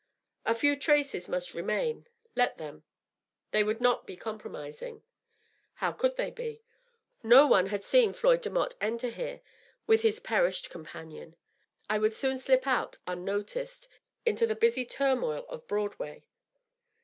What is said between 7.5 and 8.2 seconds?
had seen